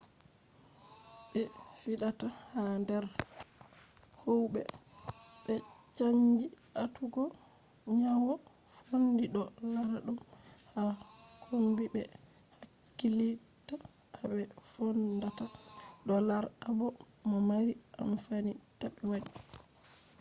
be 1.31 1.41
fidata 1.81 2.27
ha 2.51 2.63
der 2.87 3.05
howube 4.21 4.61
be 5.45 5.53
canji 5.97 6.47
atugo 6.83 7.23
nyawo 7.99 8.33
fondi 8.85 9.25
do 9.35 9.41
lara 9.73 9.97
dum 10.05 10.17
ha 10.73 10.81
kombi 11.43 11.85
be 11.93 12.01
hakkilitta 12.13 13.75
ha 14.17 14.23
be 14.33 14.43
fondata 14.71 15.45
do 16.05 16.13
lar 16.29 16.45
abo 16.69 16.87
do 17.29 17.37
mari 17.49 17.73
amfani 18.01 18.51
tabe 18.79 19.01
wadi 19.11 19.31